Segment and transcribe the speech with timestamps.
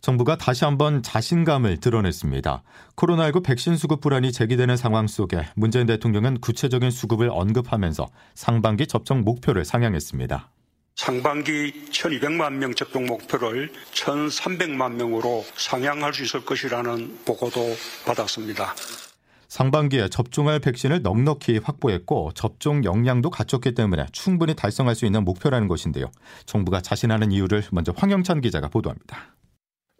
[0.00, 2.62] 정부가 다시 한번 자신감을 드러냈습니다.
[2.96, 9.64] 코로나19 백신 수급 불안이 제기되는 상황 속에 문재인 대통령은 구체적인 수급을 언급하면서 상반기 접종 목표를
[9.64, 10.50] 상향했습니다.
[10.96, 17.60] 상반기 1200만 명 접종 목표를 1300만 명으로 상향할 수 있을 것이라는 보고도
[18.06, 18.74] 받았습니다.
[19.48, 26.10] 상반기에 접종할 백신을 넉넉히 확보했고 접종 역량도 갖췄기 때문에 충분히 달성할 수 있는 목표라는 것인데요.
[26.46, 29.34] 정부가 자신하는 이유를 먼저 황영찬 기자가 보도합니다.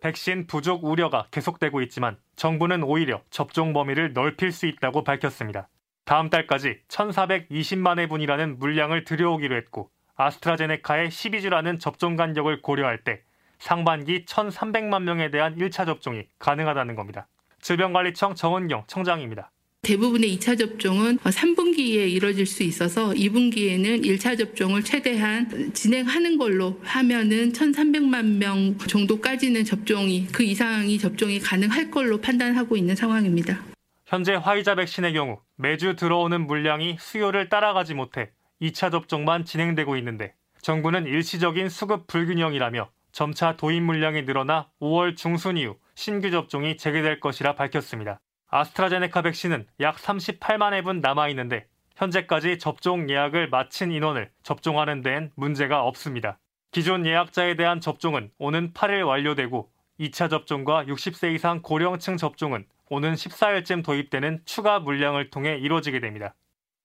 [0.04, 5.70] 백신 부족 우려가 계속되고 있지만 정부는 오히려 접종 범위를 넓힐 수 있다고 밝혔습니다.
[6.04, 13.22] 다음 달까지 1,420만 회분이라는 물량을 들여오기로 했고 아스트라제네카의 12주라는 접종 간격을 고려할 때
[13.58, 17.26] 상반기 1,300만 명에 대한 1차 접종이 가능하다는 겁니다.
[17.62, 19.52] 질병관리청 정은경 청장입니다.
[19.84, 28.38] 대부분의 2차 접종은 3분기에 이뤄질 수 있어서 2분기에는 1차 접종을 최대한 진행하는 걸로 하면은 1,300만
[28.38, 33.62] 명 정도까지는 접종이 그 이상이 접종이 가능할 걸로 판단하고 있는 상황입니다.
[34.06, 41.06] 현재 화이자 백신의 경우 매주 들어오는 물량이 수요를 따라가지 못해 2차 접종만 진행되고 있는데 정부는
[41.06, 48.20] 일시적인 수급 불균형이라며 점차 도입 물량이 늘어나 5월 중순 이후 신규 접종이 재개될 것이라 밝혔습니다.
[48.54, 51.66] 아스트라제네카 백신은 약 38만 회분 남아 있는데
[51.96, 56.38] 현재까지 접종 예약을 마친 인원을 접종하는 데엔 문제가 없습니다.
[56.70, 63.84] 기존 예약자에 대한 접종은 오는 8일 완료되고 2차 접종과 60세 이상 고령층 접종은 오는 14일쯤
[63.84, 66.36] 도입되는 추가 물량을 통해 이루어지게 됩니다.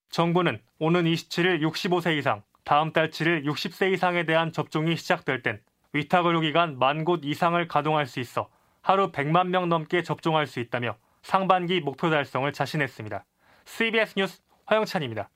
[0.10, 5.62] 정부는 오는 27일 65세 이상, 다음 달 7일 60세 이상에 대한 접종이 시작될 땐
[5.94, 8.50] 위탁 의료기관 만 곳 이상을 가동할 수 있어
[8.82, 13.26] 하루 100만 명 넘게 접종할 수 있다며 상반기 목표 달성을 자신했습니다.
[13.66, 15.30] CBS 뉴스 화영찬입니다.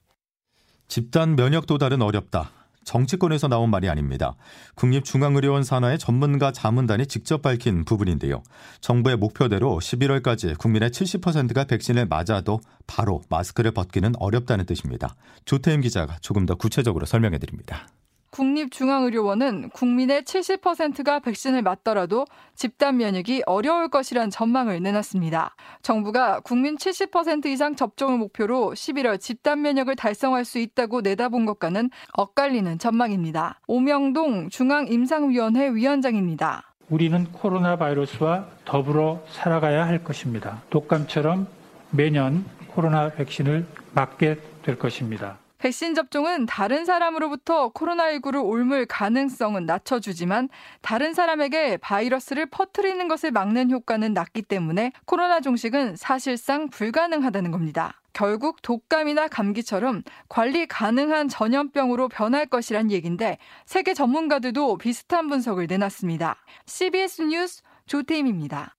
[0.88, 2.52] 집단 면역 도달은 어렵다.
[2.84, 4.36] 정치권에서 나온 말이 아닙니다.
[4.76, 8.44] 국립중앙의료원 산하의 전문가 자문단이 직접 밝힌 부분인데요.
[8.82, 15.16] 정부의 목표대로 11월까지 국민의 70%가 백신을 맞아도 바로 마스크를 벗기는 어렵다는 뜻입니다.
[15.46, 17.88] 조태임 기자가 조금 더 구체적으로 설명해 드립니다.
[18.34, 25.56] 국립중앙의료원은 국민의 70%가 백신을 맞더라도 집단 면역이 어려울 것이란 전망을 내놨습니다.
[25.84, 32.80] 정부가 국민 70% 이상 접종을 목표로 11월 집단 면역을 달성할 수 있다고 내다본 것과는 엇갈리는
[32.80, 33.60] 전망입니다.
[33.68, 36.74] 오명동 중앙임상위원회 위원장입니다.
[36.90, 40.62] 우리는 코로나 바이러스와 더불어 살아가야 할 것입니다.
[40.70, 41.48] 독감처럼
[41.92, 45.38] 매년 코로나 백신을 맞게 될 것입니다.
[45.64, 50.50] 백신 접종은 다른 사람으로부터 코로나19를 옮을 가능성은 낮춰주지만
[50.82, 58.02] 다른 사람에게 바이러스를 퍼뜨리는 것을 막는 효과는 낮기 때문에 코로나 종식은 사실상 불가능하다는 겁니다.
[58.12, 66.36] 결국 독감이나 감기처럼 관리 가능한 전염병으로 변할 것이란 얘기인데 세계 전문가들도 비슷한 분석을 내놨습니다.
[66.66, 68.76] CBS 뉴스 조태임입니다.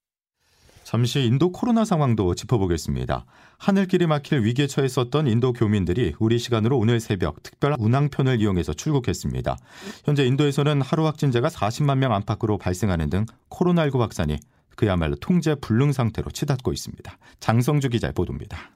[0.94, 3.26] 잠시 인도 코로나 상황도 짚어보겠습니다.
[3.58, 9.56] 하늘길이 막힐 위기에 처했었던 인도 교민들이 우리 시간으로 오늘 새벽 특별 운항편을 이용해서 출국했습니다.
[10.04, 14.38] 현재 인도에서는 하루 확진자가 40만 명 안팎으로 발생하는 등 코로나19 확산이
[14.76, 17.18] 그야말로 통제 불능 상태로 치닫고 있습니다.
[17.40, 18.70] 장성주 기자의 보도입니다.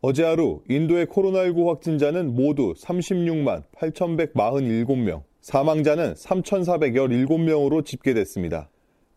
[0.00, 8.70] 어제 하루 인도의 코로나19 확진자는 모두 36만 8,147명, 사망자는 3,417명으로 집계됐습니다.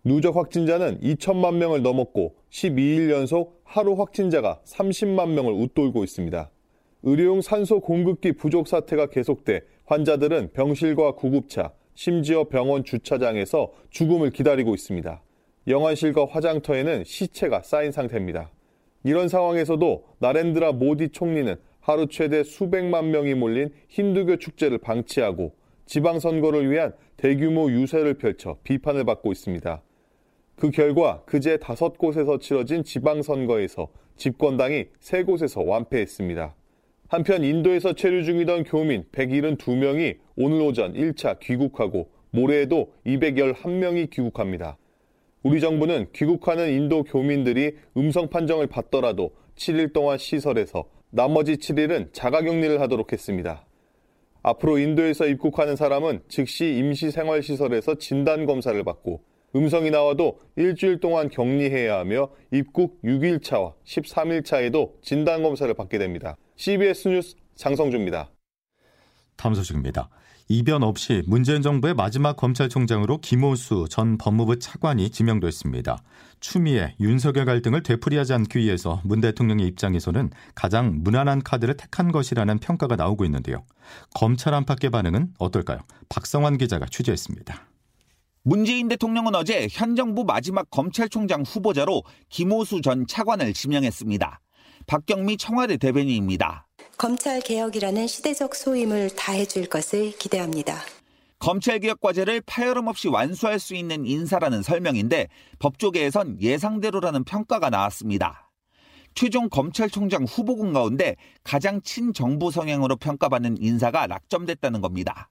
[0.07, 6.50] 누적 확진자는 2천만 명을 넘었고 12일 연속 하루 확진자가 30만 명을 웃돌고 있습니다.
[7.03, 15.22] 의료용 산소 공급기 부족 사태가 계속돼 환자들은 병실과 구급차, 심지어 병원 주차장에서 죽음을 기다리고 있습니다.
[15.67, 18.50] 영안실과 화장터에는 시체가 쌓인 상태입니다.
[19.03, 25.52] 이런 상황에서도 나렌드라 모디 총리는 하루 최대 수백만 명이 몰린 힌두교 축제를 방치하고
[25.85, 29.82] 지방선거를 위한 대규모 유세를 펼쳐 비판을 받고 있습니다.
[30.58, 36.56] 그 결과 그제 다섯 곳에서 치러진 지방선거에서 집권당이 세 곳에서 완패했습니다.
[37.09, 44.78] 한편 인도에서 체류 중이던 교민 172명이 오늘 오전 1차 귀국하고 모레에도 211명이 귀국합니다.
[45.44, 53.14] 우리 정부는 귀국하는 인도 교민들이 음성 판정을 받더라도 7일 동안 시설에서 나머지 7일은 자가격리를 하도록
[53.14, 53.64] 했습니다.
[54.42, 59.22] 앞으로 인도에서 입국하는 사람은 즉시 임시생활시설에서 진단검사를 받고
[59.58, 66.38] 음성이 나와도 일주일 동안 격리해야 하며 입국 6일차와 13일차에도 진단검사를 받게 됩니다.
[66.58, 68.30] CBS 뉴스 장성주입니다.
[69.36, 70.09] 다음 소식입니다.
[70.50, 76.02] 이변 없이 문재인 정부의 마지막 검찰총장으로 김호수 전 법무부 차관이 지명됐습니다.
[76.40, 82.96] 추미애, 윤석열 갈등을 되풀이하지 않기 위해서 문 대통령의 입장에서는 가장 무난한 카드를 택한 것이라는 평가가
[82.96, 83.66] 나오고 있는데요.
[84.14, 85.80] 검찰 안팎의 반응은 어떨까요?
[86.09, 87.68] 박성환 기자가 취재했습니다.
[88.43, 94.39] 문재인 대통령은 어제 현 정부 마지막 검찰총장 후보자로 김호수 전 차관을 지명했습니다.
[94.85, 96.67] 박경미 청와대 대변인입니다.
[96.97, 100.78] 검찰 개혁이라는 시대적 소임을 다해줄 것을 기대합니다.
[101.39, 105.28] 검찰 개혁 과제를 파열음 없이 완수할 수 있는 인사라는 설명인데
[105.59, 108.49] 법조계에선 예상대로라는 평가가 나왔습니다.
[109.13, 115.29] 최종 검찰총장 후보군 가운데 가장 친정부 성향으로 평가받는 인사가 낙점됐다는 겁니다.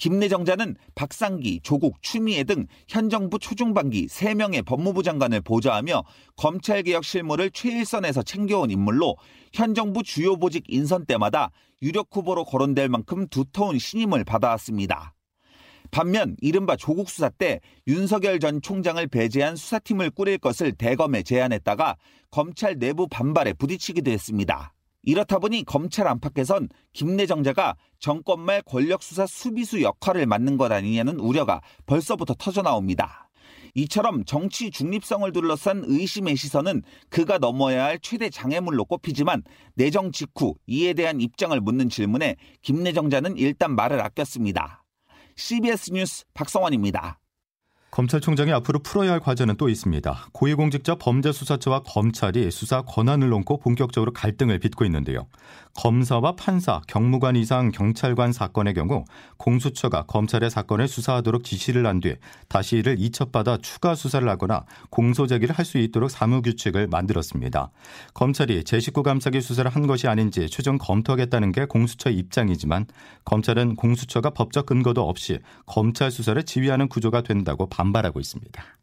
[0.00, 6.02] 김내정자는 박상기, 조국, 추미애 등 현 정부 초중반기 3명의 법무부 장관을 보좌하며
[6.36, 9.16] 검찰개혁 실무를 최일선에서 챙겨온 인물로
[9.52, 11.50] 현 정부 주요 보직 인선 때마다
[11.82, 15.14] 유력 후보로 거론될 만큼 두터운 신임을 받아왔습니다.
[15.90, 21.96] 반면 이른바 조국 수사 때 윤석열 전 총장을 배제한 수사팀을 꾸릴 것을 대검에 제안했다가
[22.30, 24.72] 검찰 내부 반발에 부딪히기도 했습니다.
[25.02, 32.34] 이렇다 보니 검찰 안팎에선 김내정자가 정권 말 권력수사 수비수 역할을 맡는 것 아니냐는 우려가 벌써부터
[32.34, 33.30] 터져나옵니다.
[33.74, 39.42] 이처럼 정치 중립성을 둘러싼 의심의 시선은 그가 넘어야 할 최대 장애물로 꼽히지만
[39.74, 44.84] 내정 직후 이에 대한 입장을 묻는 질문에 김내정자는 일단 말을 아꼈습니다.
[45.36, 47.20] CBS 뉴스 박성원입니다.
[47.90, 50.28] 검찰총장이 앞으로 풀어야 할 과제는 또 있습니다.
[50.32, 55.26] 고위공직자 범죄수사처와 검찰이 수사 권한을 놓고 본격적으로 갈등을 빚고 있는데요.
[55.74, 59.04] 검사와 판사, 경무관 이상 경찰관 사건의 경우
[59.38, 62.16] 공수처가 검찰의 사건을 수사하도록 지시를 한 뒤
[62.48, 67.70] 다시 이를 이첩받아 추가 수사를 하거나 공소 제기를 할 수 있도록 사무 규칙을 만들었습니다.
[68.14, 72.86] 검찰이 제19 감사기 수사를 한 것이 아닌지 최종 검토하겠다는 게 공수처의 입장이지만
[73.24, 78.79] 검찰은 공수처가 법적 근거도 없이 검찰 수사를 지휘하는 구조가 된다고 반발하고 있습니다.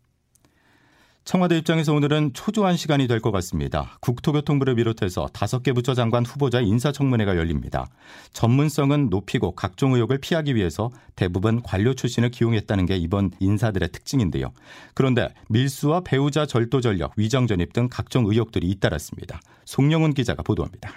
[1.28, 3.98] 청와대 입장에서 오늘은 초조한 시간이 될 것 같습니다.
[4.00, 7.88] 국토교통부를 비롯해서 다섯 개 부처 장관 후보자 인사청문회가 열립니다.
[8.32, 14.54] 전문성은 높이고 각종 의혹을 피하기 위해서 대부분 관료 출신을 기용했다는 게 이번 인사들의 특징인데요.
[14.94, 19.42] 그런데 밀수와 배우자 절도 전력, 위정 전입 등 각종 의혹들이 잇따랐습니다.
[19.66, 20.94] 송영훈 기자가 보도합니다.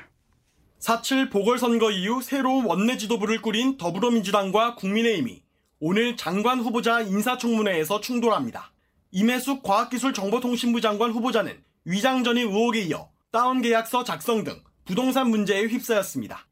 [0.78, 5.42] 4.7 보궐선거 이후 새로운 원내 지도부를 꾸린 더불어민주당과 국민의힘이
[5.80, 8.70] 오늘 장관 후보자 인사청문회에서 충돌합니다.
[9.12, 16.46] 임혜숙 과학기술정보통신부 장관 후보자는 위장전입 의혹에 이어 다운 계약서 작성 등 부동산 문제에 휩싸였습니다.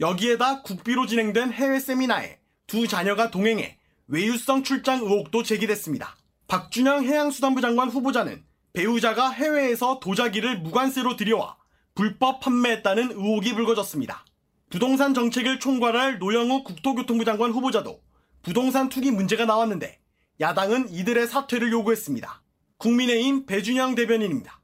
[0.00, 6.16] 여기에다 국비로 진행된 해외 세미나에 두 자녀가 동행해 외유성 출장 의혹도 제기됐습니다.
[6.46, 11.56] 박준영 해양수산부 장관 후보자는 배우자가 해외에서 도자기를 무관세로 들여와
[11.94, 14.24] 불법 판매했다는 의혹이 불거졌습니다.
[14.70, 18.00] 부동산 정책을 총괄할 노영우 국토교통부 장관 후보자도
[18.42, 20.00] 부동산 투기 문제가 나왔는데
[20.40, 22.42] 야당은 이들의 사퇴를 요구했습니다.
[22.78, 24.60] 국민의힘 배준영 대변인입니다.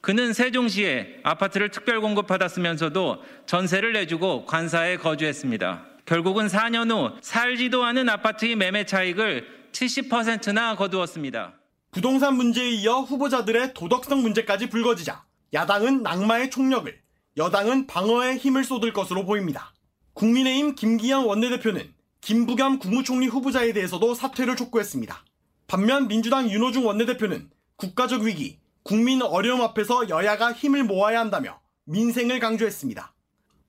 [0.00, 5.86] 그는 세종시에 아파트를 특별 공급받았으면서도 전세를 내주고 관사에 거주했습니다.
[6.04, 11.54] 결국은 4년 후 살지도 않은 아파트의 매매 차익을 70%나 거두었습니다.
[11.92, 16.98] 부동산 문제에 이어 후보자들의 도덕성 문제까지 불거지자 야당은 낙마의 총력을,
[17.36, 19.72] 여당은 방어에 힘을 쏟을 것으로 보입니다.
[20.14, 25.24] 국민의힘 김기현 원내대표는 김부겸 국무총리 후보자에 대해서도 사퇴를 촉구했습니다.
[25.66, 33.12] 반면 민주당 윤호중 원내대표는 국가적 위기, 국민 어려움 앞에서 여야가 힘을 모아야 한다며 민생을 강조했습니다.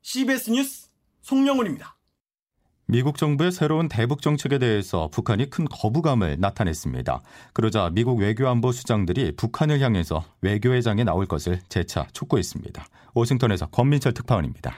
[0.03, 0.87] CBS 뉴스
[1.21, 1.97] 송영훈입니다.
[2.85, 7.21] 미국 정부의 새로운 대북 정책에 대해서 북한이 큰 거부감을 나타냈습니다.
[7.53, 12.85] 그러자 미국 외교안보 수장들이 북한을 향해서 외교회장에 나올 것을 재차 촉구했습니다.
[13.15, 14.75] 워싱턴에서 권민철 특파원입니다.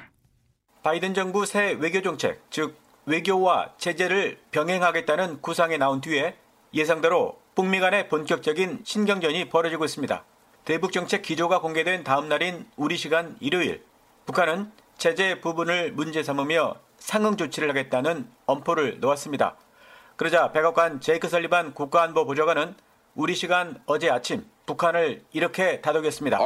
[0.84, 6.36] 바이든 정부 새 외교 정책, 즉 외교와 제재를 병행하겠다는 구상이 나온 뒤에
[6.74, 10.24] 예상대로 북미 간의 본격적인 신경전이 벌어지고 있습니다.
[10.66, 13.84] 대북 정책 기조가 공개된 다음 날인 우리 시간 일요일,
[14.26, 19.56] 북한은 제재 부분을 문제 삼으며 상응 조치를 하겠다는 엄포를 놓았습니다.
[20.16, 22.76] 그러자 백악관 제이크 설리반 국가안보 보좌관은
[23.14, 26.40] 우리 시간 어제 아침 북한을 이렇게 다독였습니다.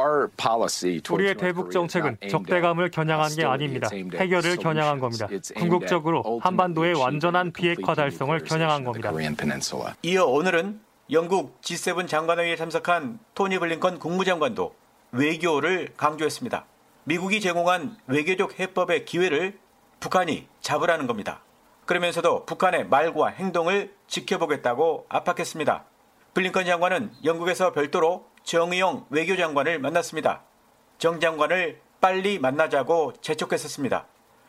[1.10, 3.88] 우리의 대북 정책은 적대감을 겨냥한 게 아닙니다.
[3.90, 5.26] 해결을 겨냥한 겁니다.
[5.56, 9.12] 궁극적으로 한반도의 완전한 비핵화 달성을 겨냥한 겁니다.
[10.02, 10.80] 이어 오늘은
[11.12, 14.74] 영국 G7 장관회의에 참석한 토니 블링컨 국무장관도
[15.12, 16.64] 외교를 강조했습니다.
[17.04, 19.58] 미국이 제공한 외교적 해법의 기회를
[19.98, 21.42] 북한이 잡으라는 겁니다.
[21.86, 25.84] 그러면서도 북한의 말과 행동을 지켜보겠다고 압박했습니다.
[26.32, 30.42] 블링컨 장관은 영국에서 별도로 정의용 외교장관을 만났습니다.
[30.98, 34.06] 정 장관을 빨리 만나자고 재촉했었습니다.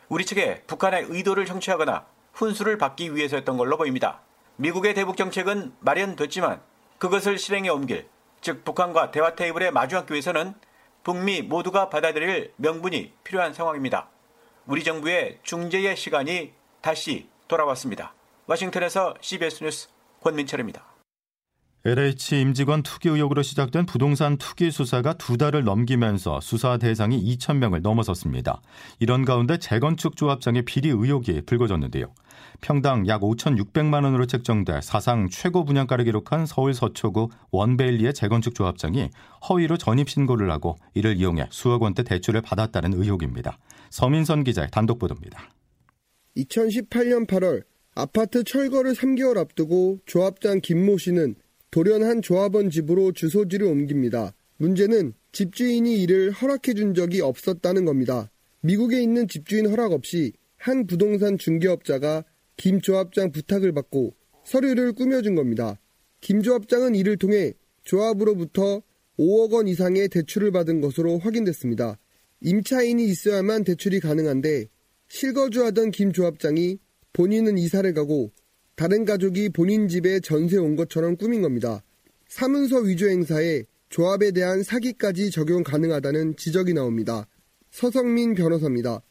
[0.08, 4.20] 우리 측에 북한의 의도를 청취하거나 훈수를 받기 위해서였던 걸로 보입니다.
[4.56, 6.62] 미국의 대북 정책은 마련됐지만
[6.98, 8.08] 그것을 실행에 옮길,
[8.40, 10.54] 즉 북한과 대화 테이블에 마주하기 위해서는
[11.02, 14.08] 북미 모두가 받아들일 명분이 필요한 상황입니다.
[14.66, 18.14] 우리 정부의 중재의 시간이 다시 돌아왔습니다.
[18.46, 19.88] 워싱턴에서 CBS 뉴스
[20.22, 20.91] 권민철입니다.
[21.84, 27.82] LH 임직원 투기 의혹으로 시작된 부동산 투기 수사가 두 달을 넘기면서 수사 대상이 2천 명을
[27.82, 28.62] 넘어섰습니다.
[29.00, 32.14] 이런 가운데 재건축 조합장의 비리 의혹이 불거졌는데요.
[32.60, 39.10] 평당 약 5,600만 원으로 책정돼 사상 최고 분양가를 기록한 서울 서초구 원베일리의 재건축 조합장이
[39.48, 43.58] 허위로 전입 신고를 하고 이를 이용해 수억 원대 대출을 받았다는 의혹입니다.
[43.90, 45.50] 서민선 기자의 단독 보도입니다.
[46.36, 47.64] 2018년 8월
[47.96, 51.34] 아파트 철거를 3개월 앞두고 조합장 김모 씨는
[51.72, 54.34] 돌연 한 조합원 집으로 주소지를 옮깁니다.
[54.58, 58.30] 문제는 집주인이 이를 허락해 준 적이 없었다는 겁니다.
[58.60, 62.24] 미국에 있는 집주인 허락 없이 한 부동산 중개업자가
[62.58, 64.14] 김 조합장 부탁을 받고
[64.44, 65.80] 서류를 꾸며준 겁니다.
[66.20, 68.82] 김 조합장은 이를 통해 조합으로부터
[69.18, 71.98] 5억 원 이상의 대출을 받은 것으로 확인됐습니다.
[72.42, 74.66] 임차인이 있어야만 대출이 가능한데
[75.08, 76.78] 실거주하던 김 조합장이
[77.14, 78.30] 본인은 이사를 가고
[78.74, 81.82] 다른 가족이 본인 집에 전세 온 것처럼 꾸민 겁니다.
[82.28, 87.26] 사문서 위조 행사에 조합에 대한 사기까지 적용 가능하다는 지적이 나옵니다.
[87.70, 89.02] 서성민 변호사입니다.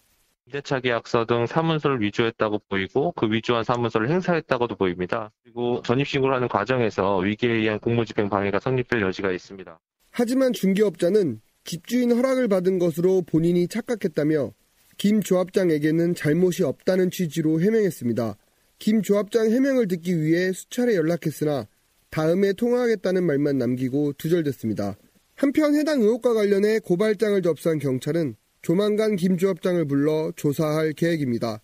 [0.47, 5.31] 임대차 계약서 등 사문서를 위조했다고 보이고 그 위조한 사문서를 행사했다고도 보입니다.
[5.43, 9.79] 그리고 전입신고를 하는 과정에서 위기에 의한 공무집행 방해가 성립될 여지가 있습니다.
[10.09, 14.51] 하지만 중개업자는 집주인 허락을 받은 것으로 본인이 착각했다며
[14.97, 18.35] 김 조합장에게는 잘못이 없다는 취지로 해명했습니다.
[18.81, 21.67] 김 조합장 해명을 듣기 위해 수차례 연락했으나
[22.09, 24.97] 다음에 통화하겠다는 말만 남기고 두절됐습니다.
[25.35, 31.61] 한편 해당 의혹과 관련해 고발장을 접수한 경찰은 조만간 김 조합장을 불러 조사할 계획입니다.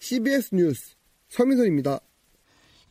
[0.00, 0.96] CBS 뉴스
[1.30, 2.00] 서민선입니다.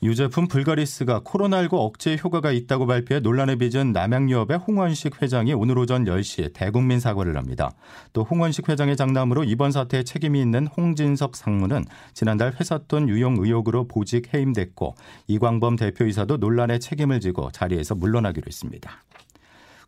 [0.01, 6.53] 유제품 불가리스가 코로나19 억제 효과가 있다고 발표해 논란에 빚은 남양유업의 홍원식 회장이 오늘 오전 10시에
[6.53, 7.71] 대국민 사과를 합니다.
[8.13, 13.89] 또 홍원식 회장의 장남으로 이번 사태에 책임이 있는 홍진석 상무는 지난달 회사 돈 유용 의혹으로
[13.89, 14.95] 보직 해임됐고
[15.27, 19.03] 이광범 대표이사도 논란에 책임을 지고 자리에서 물러나기로 했습니다.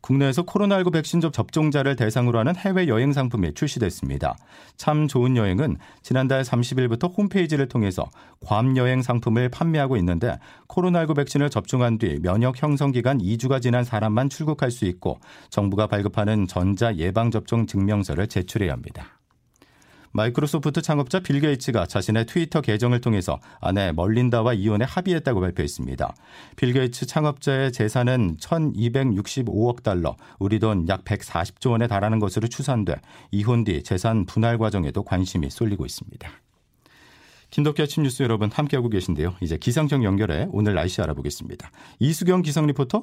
[0.02, 4.36] 국내에서 코로나19 백신 접종자를 대상으로 하는 해외 여행 상품이 출시됐습니다.
[4.78, 8.10] 참 좋은 여행은 지난달 30일부터 홈페이지를 통해서
[8.42, 14.30] 괌 여행 상품을 판매하고 있는데 코로나19 백신을 접종한 뒤 면역 형성 기간 2주가 지난 사람만
[14.30, 19.21] 출국할 수 있고 정부가 발급하는 전자 예방 접종 증명서를 제출해야 합니다.
[20.14, 26.14] 마이크로소프트 창업자 빌 게이츠가 자신의 트위터 계정을 통해서 아내 멀린다와 이혼에 합의했다고 발표했습니다.
[26.58, 32.96] 빌 게이츠 창업자의 재산은 1265억 달러, 우리 돈 약 140조 원에 달하는 것으로 추산돼
[33.32, 36.30] 이혼 뒤 재산 분할 과정에도 관심이 쏠리고 있습니다.
[37.50, 39.36] 김덕기 아침 뉴스 여러분 함께하고 계신데요.
[39.42, 41.70] 이제 기상청 연결해 오늘 날씨 알아보겠습니다.
[42.00, 43.02] 이수경 기상 리포터?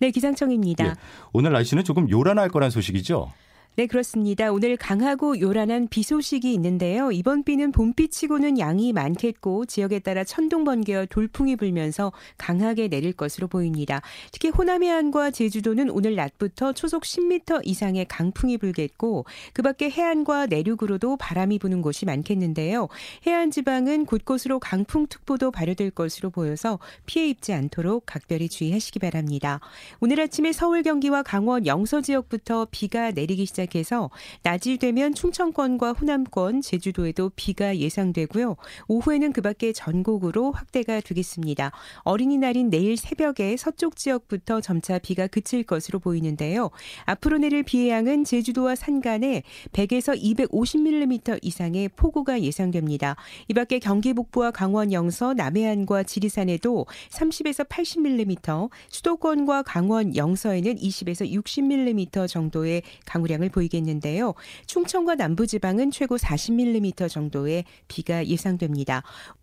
[0.00, 0.86] 네, 기상청입니다.
[0.86, 0.94] 예,
[1.32, 3.30] 오늘 날씨는 조금 요란할 거란 소식이죠?
[3.76, 4.50] 네, 그렇습니다.
[4.50, 7.12] 오늘 강하고 요란한 비 소식이 있는데요.
[7.12, 14.02] 이번 비는 봄비치고는 양이 많겠고 지역에 따라 천둥 번개와 돌풍이 불면서 강하게 내릴 것으로 보입니다.
[14.32, 21.16] 특히 호남 해안과 제주도는 오늘 낮부터 초속 10m 이상의 강풍이 불겠고 그 밖에 해안과 내륙으로도
[21.16, 22.88] 바람이 부는 곳이 많겠는데요.
[23.24, 29.60] 해안 지방은 곳곳으로 강풍특보도 발효될 것으로 보여서 피해 입지 않도록 각별히 주의하시기 바랍니다.
[30.00, 34.10] 오늘 아침에 서울 경기와 강원 영서 지역부터 비가 내리기 시작 시작해서
[34.42, 38.56] 낮이 되면 충청권과 호남권, 제주도에도 비가 예상되고요.
[38.88, 41.72] 오후에는 그 밖에 전국으로 확대가 되겠습니다.
[42.02, 46.70] 어린이날인 내일 새벽에 서쪽 지역부터 점차 비가 그칠 것으로 보이는데요.
[47.04, 53.16] 앞으로 내릴 비의 양은 제주도와 산간에 100에서 250mm 이상의 폭우가 예상됩니다.
[53.48, 62.28] 이 밖에 경기 북부와 강원 영서, 남해안과 지리산에도 30에서 80mm, 수도권과 강원 영서에는 20에서 60mm
[62.28, 64.34] 정도의 강우량을 보이겠는데요.
[64.66, 69.02] 충청과 남부지방은 최고 40mm 정도의 비가 예상됩니다.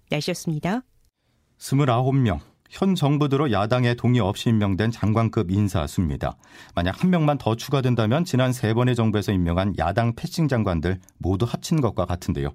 [0.10, 0.84] 날씨였습니다.
[1.60, 2.40] 29명.
[2.70, 6.38] 현 정부 들어 야당의 동의 없이 임명된 장관급 인사 수입니다.
[6.76, 11.82] 만약 한 명만 더 추가된다면 지난 세 번의 정부에서 임명한 야당 패싱 장관들 모두 합친
[11.82, 12.54] 것과 같은데요.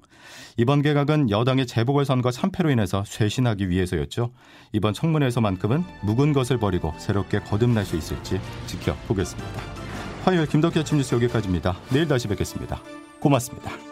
[0.57, 4.33] 이번 개각은 여당의 재보궐선거 참패로 인해서 쇄신하기 위해서였죠.
[4.73, 9.82] 이번 청문회에서만큼은 묵은 것을 버리고 새롭게 거듭날 수 있을지 지켜보겠습니다.
[10.25, 11.77] 화요일 김덕기 아침 뉴스 여기까지입니다.
[11.91, 12.81] 내일 다시 뵙겠습니다.
[13.21, 13.92] 고맙습니다.